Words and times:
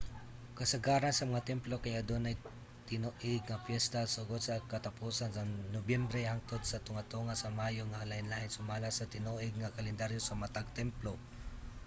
kasagaran 0.57 1.13
sa 1.15 1.29
mga 1.31 1.47
templo 1.51 1.75
kay 1.83 1.93
adunay 1.97 2.35
tinuig 2.89 3.43
nga 3.47 3.61
piyesta 3.67 3.99
sugod 4.15 4.41
sa 4.43 4.63
katapusan 4.73 5.29
sa 5.33 5.49
nobyembre 5.75 6.21
hangtod 6.29 6.61
sa 6.65 6.83
tunga-tunga 6.85 7.33
sa 7.37 7.55
mayo 7.59 7.83
nga 7.87 8.07
lain-lain 8.11 8.51
sumala 8.55 8.89
sa 8.93 9.09
tinuig 9.13 9.53
nga 9.59 9.73
kalendaryo 9.77 10.19
sa 10.23 10.39
matag 10.41 10.67
templo 10.79 11.13